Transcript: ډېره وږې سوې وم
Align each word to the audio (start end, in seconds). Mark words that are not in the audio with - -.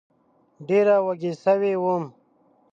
ډېره 0.67 0.95
وږې 1.05 1.33
سوې 1.43 1.73
وم 1.83 2.03